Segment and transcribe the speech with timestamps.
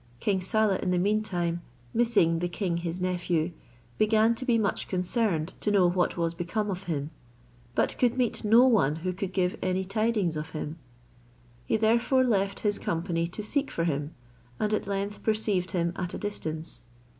[0.19, 1.61] King Saleh, in the meantime,
[1.93, 3.51] missing the king his nephew,
[3.99, 7.11] began to be much concerned to know what was become of him;
[7.75, 10.79] but could meet no one who could give any tidings of him.
[11.67, 14.15] He therefore left his company to seek for him,
[14.59, 16.81] and at length perceived him at a distance.